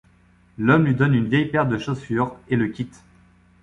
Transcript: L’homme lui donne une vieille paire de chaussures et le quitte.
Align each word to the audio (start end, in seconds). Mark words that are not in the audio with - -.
L’homme 0.57 0.85
lui 0.85 0.95
donne 0.95 1.13
une 1.13 1.27
vieille 1.27 1.45
paire 1.45 1.67
de 1.67 1.77
chaussures 1.77 2.35
et 2.49 2.55
le 2.55 2.69
quitte. 2.69 3.03